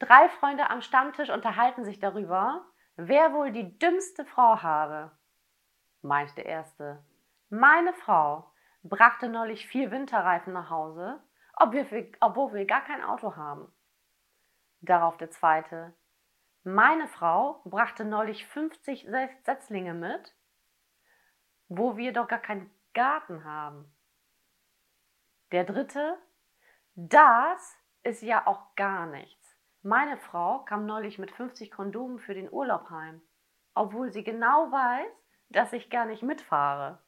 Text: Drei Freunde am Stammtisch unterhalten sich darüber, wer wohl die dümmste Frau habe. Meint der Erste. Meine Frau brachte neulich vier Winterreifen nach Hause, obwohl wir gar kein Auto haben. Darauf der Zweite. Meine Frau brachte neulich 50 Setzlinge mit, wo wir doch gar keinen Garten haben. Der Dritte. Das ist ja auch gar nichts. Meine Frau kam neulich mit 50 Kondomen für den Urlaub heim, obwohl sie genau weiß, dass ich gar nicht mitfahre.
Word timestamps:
Drei 0.00 0.30
Freunde 0.30 0.70
am 0.70 0.80
Stammtisch 0.80 1.28
unterhalten 1.28 1.84
sich 1.84 1.98
darüber, 2.00 2.64
wer 2.96 3.34
wohl 3.34 3.52
die 3.52 3.78
dümmste 3.78 4.24
Frau 4.24 4.62
habe. 4.62 5.12
Meint 6.00 6.34
der 6.38 6.46
Erste. 6.46 7.04
Meine 7.50 7.92
Frau 7.92 8.50
brachte 8.82 9.28
neulich 9.28 9.66
vier 9.66 9.90
Winterreifen 9.90 10.54
nach 10.54 10.70
Hause, 10.70 11.22
obwohl 11.54 12.54
wir 12.54 12.64
gar 12.64 12.82
kein 12.82 13.04
Auto 13.04 13.36
haben. 13.36 13.70
Darauf 14.80 15.18
der 15.18 15.30
Zweite. 15.30 15.94
Meine 16.64 17.06
Frau 17.06 17.60
brachte 17.66 18.06
neulich 18.06 18.46
50 18.46 19.06
Setzlinge 19.44 19.92
mit, 19.92 20.34
wo 21.68 21.98
wir 21.98 22.14
doch 22.14 22.26
gar 22.26 22.38
keinen 22.38 22.70
Garten 22.94 23.44
haben. 23.44 23.94
Der 25.52 25.64
Dritte. 25.64 26.16
Das 26.94 27.76
ist 28.02 28.22
ja 28.22 28.46
auch 28.46 28.74
gar 28.76 29.04
nichts. 29.04 29.49
Meine 29.82 30.18
Frau 30.18 30.58
kam 30.58 30.84
neulich 30.84 31.18
mit 31.18 31.30
50 31.30 31.70
Kondomen 31.70 32.18
für 32.18 32.34
den 32.34 32.52
Urlaub 32.52 32.90
heim, 32.90 33.22
obwohl 33.74 34.12
sie 34.12 34.22
genau 34.22 34.70
weiß, 34.70 35.10
dass 35.48 35.72
ich 35.72 35.88
gar 35.88 36.04
nicht 36.04 36.22
mitfahre. 36.22 37.02